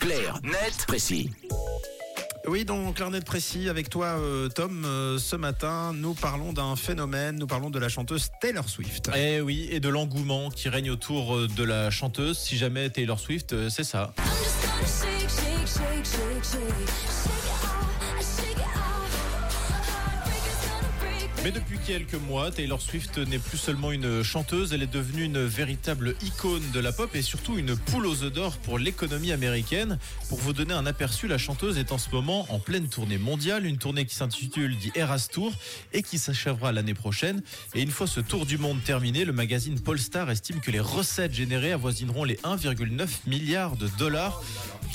Clair, 0.00 0.38
net, 0.42 0.84
précis. 0.86 1.30
Oui, 2.46 2.66
donc 2.66 2.96
Clarnet 2.96 3.22
précis 3.22 3.70
avec 3.70 3.88
toi, 3.88 4.18
euh, 4.18 4.50
Tom. 4.50 4.84
Euh, 4.84 5.16
ce 5.18 5.34
matin, 5.34 5.94
nous 5.94 6.12
parlons 6.12 6.52
d'un 6.52 6.76
phénomène. 6.76 7.38
Nous 7.38 7.46
parlons 7.46 7.70
de 7.70 7.78
la 7.78 7.88
chanteuse 7.88 8.28
Taylor 8.42 8.68
Swift. 8.68 9.10
Eh 9.16 9.40
oui, 9.40 9.66
et 9.70 9.80
de 9.80 9.88
l'engouement 9.88 10.50
qui 10.50 10.68
règne 10.68 10.90
autour 10.90 11.36
euh, 11.36 11.48
de 11.48 11.64
la 11.64 11.90
chanteuse. 11.90 12.38
Si 12.38 12.58
jamais 12.58 12.90
Taylor 12.90 13.18
Swift, 13.18 13.54
euh, 13.54 13.70
c'est 13.70 13.82
ça. 13.82 14.12
I'm 14.18 14.24
just 14.26 14.60
gonna 14.62 14.86
shake, 14.86 16.04
shake, 16.04 16.04
shake, 16.04 17.39
Mais 21.42 21.52
depuis 21.52 21.78
quelques 21.78 22.14
mois, 22.14 22.50
Taylor 22.50 22.82
Swift 22.82 23.16
n'est 23.16 23.38
plus 23.38 23.56
seulement 23.56 23.92
une 23.92 24.22
chanteuse, 24.22 24.74
elle 24.74 24.82
est 24.82 24.92
devenue 24.92 25.24
une 25.24 25.42
véritable 25.42 26.14
icône 26.22 26.62
de 26.74 26.80
la 26.80 26.92
pop 26.92 27.16
et 27.16 27.22
surtout 27.22 27.56
une 27.56 27.76
poule 27.76 28.06
aux 28.06 28.24
œufs 28.24 28.32
d'or 28.32 28.58
pour 28.58 28.78
l'économie 28.78 29.32
américaine. 29.32 29.98
Pour 30.28 30.38
vous 30.38 30.52
donner 30.52 30.74
un 30.74 30.84
aperçu, 30.84 31.28
la 31.28 31.38
chanteuse 31.38 31.78
est 31.78 31.92
en 31.92 31.98
ce 31.98 32.10
moment 32.10 32.44
en 32.50 32.58
pleine 32.58 32.88
tournée 32.88 33.16
mondiale, 33.16 33.64
une 33.64 33.78
tournée 33.78 34.04
qui 34.04 34.14
s'intitule 34.14 34.76
The 34.76 34.94
Eras 34.98 35.28
Tour 35.32 35.54
et 35.94 36.02
qui 36.02 36.18
s'achèvera 36.18 36.72
l'année 36.72 36.92
prochaine. 36.94 37.42
Et 37.74 37.80
une 37.80 37.90
fois 37.90 38.06
ce 38.06 38.20
tour 38.20 38.44
du 38.44 38.58
monde 38.58 38.82
terminé, 38.84 39.24
le 39.24 39.32
magazine 39.32 39.80
Polestar 39.80 40.30
estime 40.30 40.60
que 40.60 40.70
les 40.70 40.80
recettes 40.80 41.32
générées 41.32 41.72
avoisineront 41.72 42.24
les 42.24 42.36
1,9 42.36 43.08
milliards 43.26 43.76
de 43.76 43.88
dollars. 43.98 44.42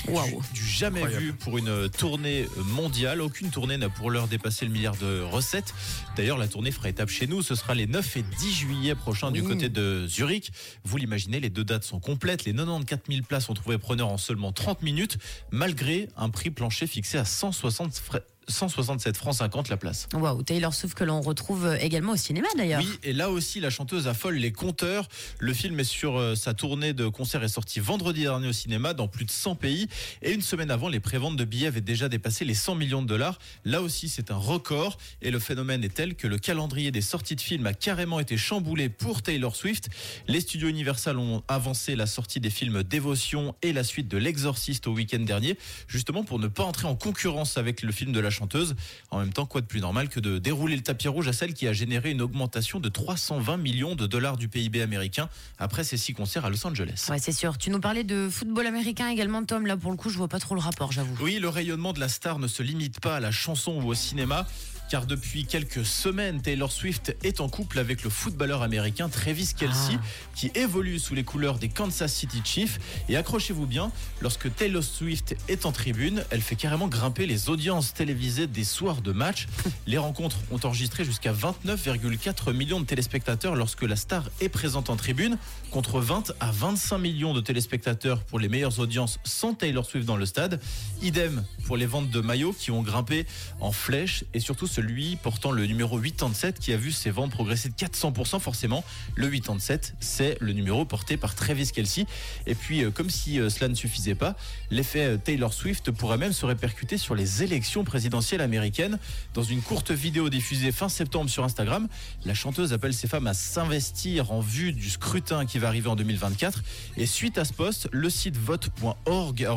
Du, 0.04 0.12
du 0.60 0.64
jamais 0.66 1.00
Incroyable. 1.00 1.24
vu 1.24 1.32
pour 1.32 1.58
une 1.58 1.88
tournée 1.88 2.46
mondiale. 2.74 3.20
Aucune 3.20 3.50
tournée 3.50 3.76
n'a 3.76 3.88
pour 3.88 4.10
l'heure 4.10 4.28
dépassé 4.28 4.64
le 4.64 4.70
milliard 4.70 4.96
de 4.96 5.20
recettes. 5.22 5.74
D'ailleurs, 6.16 6.38
la 6.38 6.48
tournée 6.48 6.70
fera 6.70 6.88
étape 6.88 7.08
chez 7.08 7.26
nous. 7.26 7.42
Ce 7.42 7.54
sera 7.54 7.74
les 7.74 7.86
9 7.86 8.16
et 8.18 8.22
10 8.22 8.52
juillet 8.54 8.94
prochains 8.94 9.30
du 9.30 9.42
côté 9.42 9.68
de 9.68 10.06
Zurich. 10.06 10.52
Vous 10.84 10.96
l'imaginez, 10.96 11.40
les 11.40 11.50
deux 11.50 11.64
dates 11.64 11.84
sont 11.84 12.00
complètes. 12.00 12.44
Les 12.44 12.52
94 12.52 13.00
000 13.08 13.22
places 13.26 13.48
ont 13.48 13.54
trouvé 13.54 13.78
preneur 13.78 14.08
en 14.08 14.18
seulement 14.18 14.52
30 14.52 14.82
minutes, 14.82 15.18
malgré 15.50 16.08
un 16.16 16.30
prix 16.30 16.50
plancher 16.50 16.86
fixé 16.86 17.18
à 17.18 17.24
160 17.24 17.94
frais- 17.96 18.24
167 18.48 19.16
francs 19.16 19.36
50 19.36 19.68
la 19.68 19.76
place. 19.76 20.08
Waouh, 20.14 20.42
Taylor 20.42 20.72
Swift 20.72 20.94
que 20.94 21.04
l'on 21.04 21.20
retrouve 21.20 21.76
également 21.80 22.12
au 22.12 22.16
cinéma 22.16 22.48
d'ailleurs. 22.56 22.80
Oui, 22.80 22.98
et 23.02 23.12
là 23.12 23.30
aussi, 23.30 23.60
la 23.60 23.70
chanteuse 23.70 24.08
affole 24.08 24.36
les 24.36 24.52
compteurs. 24.52 25.08
Le 25.38 25.52
film 25.52 25.78
est 25.80 25.84
sur 25.84 26.18
euh, 26.18 26.34
sa 26.34 26.54
tournée 26.54 26.92
de 26.92 27.08
concert 27.08 27.42
est 27.42 27.48
sorti 27.48 27.80
vendredi 27.80 28.22
dernier 28.22 28.48
au 28.48 28.52
cinéma 28.52 28.94
dans 28.94 29.08
plus 29.08 29.24
de 29.24 29.30
100 29.30 29.56
pays. 29.56 29.88
Et 30.22 30.32
une 30.32 30.42
semaine 30.42 30.70
avant, 30.70 30.88
les 30.88 31.00
préventes 31.00 31.36
de 31.36 31.44
billets 31.44 31.66
avaient 31.66 31.80
déjà 31.80 32.08
dépassé 32.08 32.44
les 32.44 32.54
100 32.54 32.74
millions 32.76 33.02
de 33.02 33.08
dollars. 33.08 33.38
Là 33.64 33.82
aussi, 33.82 34.08
c'est 34.08 34.30
un 34.30 34.36
record. 34.36 34.98
Et 35.22 35.30
le 35.30 35.38
phénomène 35.38 35.82
est 35.84 35.94
tel 35.94 36.14
que 36.14 36.26
le 36.26 36.38
calendrier 36.38 36.90
des 36.90 37.00
sorties 37.00 37.36
de 37.36 37.40
films 37.40 37.66
a 37.66 37.74
carrément 37.74 38.20
été 38.20 38.36
chamboulé 38.36 38.88
pour 38.88 39.22
Taylor 39.22 39.54
Swift. 39.54 39.88
Les 40.28 40.40
studios 40.40 40.68
Universal 40.68 41.18
ont 41.18 41.42
avancé 41.48 41.96
la 41.96 42.06
sortie 42.06 42.40
des 42.40 42.50
films 42.50 42.82
Dévotion 42.82 43.54
et 43.62 43.72
la 43.72 43.84
suite 43.84 44.08
de 44.08 44.18
L'Exorciste 44.18 44.86
au 44.86 44.92
week-end 44.92 45.20
dernier, 45.20 45.58
justement 45.88 46.24
pour 46.24 46.38
ne 46.38 46.48
pas 46.48 46.64
entrer 46.64 46.86
en 46.86 46.96
concurrence 46.96 47.58
avec 47.58 47.82
le 47.82 47.92
film 47.92 48.12
de 48.12 48.20
la 48.20 48.30
chanteuse. 48.36 48.76
En 49.10 49.18
même 49.18 49.32
temps, 49.32 49.46
quoi 49.46 49.60
de 49.60 49.66
plus 49.66 49.80
normal 49.80 50.08
que 50.08 50.20
de 50.20 50.38
dérouler 50.38 50.76
le 50.76 50.82
tapis 50.82 51.08
rouge 51.08 51.28
à 51.28 51.32
celle 51.32 51.54
qui 51.54 51.66
a 51.66 51.72
généré 51.72 52.10
une 52.10 52.22
augmentation 52.22 52.80
de 52.80 52.88
320 52.88 53.56
millions 53.56 53.94
de 53.94 54.06
dollars 54.06 54.36
du 54.36 54.48
PIB 54.48 54.82
américain 54.82 55.28
après 55.58 55.84
ses 55.84 55.96
six 55.96 56.12
concerts 56.12 56.44
à 56.44 56.50
Los 56.50 56.66
Angeles. 56.66 57.06
Ouais, 57.08 57.18
c'est 57.18 57.32
sûr. 57.32 57.58
Tu 57.58 57.70
nous 57.70 57.80
parlais 57.80 58.04
de 58.04 58.28
football 58.30 58.66
américain 58.66 59.08
également, 59.08 59.44
Tom. 59.44 59.66
Là, 59.66 59.76
pour 59.76 59.90
le 59.90 59.96
coup, 59.96 60.10
je 60.10 60.18
vois 60.18 60.28
pas 60.28 60.38
trop 60.38 60.54
le 60.54 60.60
rapport, 60.60 60.92
j'avoue. 60.92 61.16
Oui, 61.20 61.38
le 61.38 61.48
rayonnement 61.48 61.92
de 61.92 62.00
la 62.00 62.08
star 62.08 62.38
ne 62.38 62.48
se 62.48 62.62
limite 62.62 63.00
pas 63.00 63.16
à 63.16 63.20
la 63.20 63.30
chanson 63.30 63.80
ou 63.82 63.88
au 63.88 63.94
cinéma, 63.94 64.46
car 64.90 65.06
depuis 65.06 65.46
quelques 65.46 65.84
semaines, 65.84 66.40
Taylor 66.40 66.70
Swift 66.70 67.16
est 67.22 67.40
en 67.40 67.48
couple 67.48 67.78
avec 67.78 68.02
le 68.04 68.10
footballeur 68.10 68.62
américain 68.62 69.08
Travis 69.08 69.52
Kelsey, 69.56 69.96
Ah. 69.98 70.04
qui 70.34 70.50
évolue 70.54 70.98
sous 70.98 71.14
les 71.14 71.24
couleurs 71.24 71.58
des 71.58 71.68
Kansas 71.68 72.12
City 72.12 72.40
Chiefs. 72.44 72.78
Et 73.08 73.16
accrochez-vous 73.16 73.66
bien, 73.66 73.90
lorsque 74.20 74.54
Taylor 74.54 74.82
Swift 74.84 75.36
est 75.48 75.66
en 75.66 75.72
tribune, 75.72 76.24
elle 76.30 76.40
fait 76.40 76.56
carrément 76.56 76.88
grimper 76.88 77.26
les 77.26 77.48
audiences 77.48 77.94
télévisées 77.94 78.46
des 78.46 78.64
soirs 78.64 79.02
de 79.02 79.12
match. 79.12 79.46
Les 79.86 79.98
rencontres 79.98 80.38
ont 80.50 80.60
enregistré 80.64 81.04
jusqu'à 81.04 81.32
29,4 81.32 82.52
millions 82.52 82.80
de 82.80 82.86
téléspectateurs 82.86 83.54
lorsque 83.56 83.82
la 83.82 83.96
star 83.96 84.24
est 84.40 84.48
présente 84.48 84.90
en 84.90 84.96
tribune, 84.96 85.38
contre 85.70 86.00
20 86.00 86.32
à 86.40 86.50
25 86.50 86.98
millions 86.98 87.34
de 87.34 87.40
téléspectateurs 87.40 88.22
pour 88.24 88.38
les 88.38 88.48
meilleures 88.48 88.78
audiences 88.78 89.18
sans 89.24 89.54
Taylor 89.54 89.84
Swift 89.84 90.06
dans 90.06 90.16
le 90.16 90.26
stade. 90.26 90.60
Idem 91.02 91.44
pour 91.66 91.76
les 91.76 91.86
ventes 91.86 92.10
de 92.10 92.20
maillots 92.20 92.52
qui 92.52 92.70
ont 92.70 92.82
grimpé 92.82 93.26
en 93.60 93.72
flèche 93.72 94.24
et 94.34 94.40
surtout 94.40 94.66
celui 94.76 95.16
portant 95.16 95.52
le 95.52 95.64
numéro 95.64 95.98
87 95.98 96.58
qui 96.58 96.70
a 96.74 96.76
vu 96.76 96.92
ses 96.92 97.10
ventes 97.10 97.30
progresser 97.30 97.70
de 97.70 97.74
400% 97.74 98.40
forcément. 98.40 98.84
Le 99.14 99.30
87, 99.30 99.94
c'est 100.00 100.36
le 100.38 100.52
numéro 100.52 100.84
porté 100.84 101.16
par 101.16 101.34
Travis 101.34 101.70
Kelsey. 101.72 102.04
Et 102.46 102.54
puis, 102.54 102.84
euh, 102.84 102.90
comme 102.90 103.08
si 103.08 103.40
euh, 103.40 103.48
cela 103.48 103.68
ne 103.68 103.74
suffisait 103.74 104.14
pas, 104.14 104.36
l'effet 104.70 105.06
euh, 105.06 105.16
Taylor 105.16 105.54
Swift 105.54 105.90
pourrait 105.92 106.18
même 106.18 106.34
se 106.34 106.44
répercuter 106.44 106.98
sur 106.98 107.14
les 107.14 107.42
élections 107.42 107.84
présidentielles 107.84 108.42
américaines. 108.42 108.98
Dans 109.32 109.42
une 109.42 109.62
courte 109.62 109.92
vidéo 109.92 110.28
diffusée 110.28 110.72
fin 110.72 110.90
septembre 110.90 111.30
sur 111.30 111.42
Instagram, 111.42 111.88
la 112.26 112.34
chanteuse 112.34 112.74
appelle 112.74 112.92
ses 112.92 113.08
femmes 113.08 113.28
à 113.28 113.34
s'investir 113.34 114.30
en 114.30 114.40
vue 114.40 114.74
du 114.74 114.90
scrutin 114.90 115.46
qui 115.46 115.58
va 115.58 115.68
arriver 115.68 115.88
en 115.88 115.96
2024. 115.96 116.62
Et 116.98 117.06
suite 117.06 117.38
à 117.38 117.46
ce 117.46 117.54
poste, 117.54 117.88
le 117.92 118.10
site 118.10 118.36
vote.org 118.36 119.42
a 119.42 119.56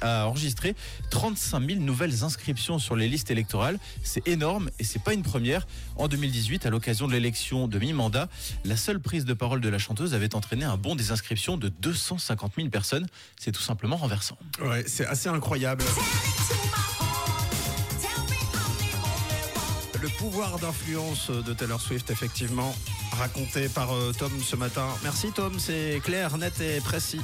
a 0.00 0.26
enregistré 0.26 0.74
35 1.10 1.68
000 1.68 1.80
nouvelles 1.80 2.24
inscriptions 2.24 2.78
sur 2.78 2.96
les 2.96 3.08
listes 3.08 3.30
électorales. 3.30 3.78
C'est 4.02 4.26
énorme 4.26 4.53
et 4.78 4.84
c'est 4.84 5.02
pas 5.02 5.12
une 5.14 5.22
première. 5.22 5.66
En 5.96 6.08
2018, 6.08 6.66
à 6.66 6.70
l'occasion 6.70 7.06
de 7.06 7.12
l'élection 7.12 7.68
de 7.68 7.78
mi-mandat, 7.78 8.28
la 8.64 8.76
seule 8.76 9.00
prise 9.00 9.24
de 9.24 9.34
parole 9.34 9.60
de 9.60 9.68
la 9.68 9.78
chanteuse 9.78 10.14
avait 10.14 10.34
entraîné 10.34 10.64
un 10.64 10.76
bond 10.76 10.94
des 10.94 11.10
inscriptions 11.10 11.56
de 11.56 11.68
250 11.68 12.52
000 12.56 12.68
personnes. 12.68 13.06
C'est 13.38 13.52
tout 13.52 13.62
simplement 13.62 13.96
renversant. 13.96 14.38
Ouais, 14.60 14.84
c'est 14.86 15.06
assez 15.06 15.28
incroyable. 15.28 15.84
Le 20.00 20.08
pouvoir 20.18 20.58
d'influence 20.58 21.30
de 21.30 21.54
Taylor 21.54 21.80
Swift, 21.80 22.10
effectivement, 22.10 22.74
raconté 23.12 23.68
par 23.68 23.94
euh, 23.94 24.12
Tom 24.12 24.30
ce 24.42 24.54
matin. 24.54 24.86
Merci 25.02 25.32
Tom, 25.32 25.58
c'est 25.58 26.00
clair, 26.04 26.36
net 26.36 26.60
et 26.60 26.80
précis. 26.80 27.20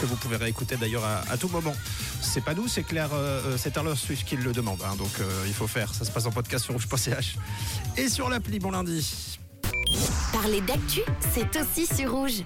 Que 0.00 0.06
vous 0.06 0.16
pouvez 0.16 0.36
réécouter 0.36 0.76
d'ailleurs 0.76 1.04
à, 1.04 1.36
tout 1.36 1.48
moment. 1.48 1.74
C'est 2.22 2.42
pas 2.42 2.54
nous, 2.54 2.68
c'est 2.68 2.84
clair, 2.84 3.10
euh, 3.12 3.42
euh, 3.44 3.56
c'est 3.58 3.72
Taylor 3.72 3.98
Swift 3.98 4.26
qui 4.26 4.36
le 4.36 4.52
demande. 4.52 4.80
hein, 4.82 4.96
donc 4.96 5.10
euh, 5.20 5.44
il 5.46 5.52
faut 5.52 5.66
faire. 5.66 5.92
Ça 5.92 6.06
se 6.06 6.10
passe 6.10 6.24
en 6.24 6.30
podcast 6.30 6.64
sur 6.64 6.72
rouge.ch 6.72 7.36
et 7.98 8.08
sur 8.08 8.30
l'appli. 8.30 8.58
Bon 8.58 8.70
lundi. 8.70 9.38
Parler 10.32 10.62
d'actu, 10.62 11.00
c'est 11.34 11.54
aussi 11.60 11.86
sur. 11.86 12.12
Rouge. 12.12 12.44